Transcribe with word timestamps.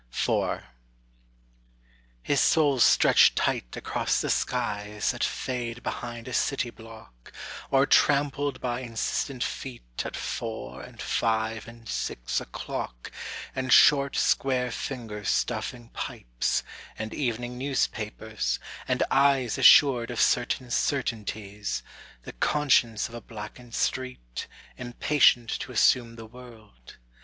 IV 0.11 0.63
His 2.23 2.39
soul 2.39 2.79
stretched 2.79 3.35
tight 3.35 3.77
across 3.77 4.19
the 4.19 4.31
skies 4.31 5.11
That 5.11 5.23
fade 5.23 5.83
behind 5.83 6.27
a 6.27 6.33
city 6.33 6.71
block, 6.71 7.31
Or 7.69 7.85
trampled 7.85 8.59
by 8.59 8.79
insistent 8.79 9.43
feet 9.43 9.83
At 10.03 10.15
four 10.17 10.81
and 10.81 10.99
five 10.99 11.67
and 11.67 11.87
six 11.87 12.39
oâclock 12.43 13.11
And 13.55 13.71
short 13.71 14.15
square 14.15 14.71
fingers 14.71 15.29
stuffing 15.29 15.89
pipes, 15.89 16.63
And 16.97 17.13
evening 17.13 17.59
newspapers, 17.59 18.57
and 18.87 19.03
eyes 19.11 19.59
Assured 19.59 20.09
of 20.09 20.19
certain 20.19 20.71
certainties, 20.71 21.83
The 22.23 22.33
conscience 22.33 23.07
of 23.07 23.13
a 23.13 23.21
blackened 23.21 23.75
street 23.75 24.47
Impatient 24.77 25.51
to 25.59 25.71
assume 25.71 26.15
the 26.15 26.25
world. 26.25 26.97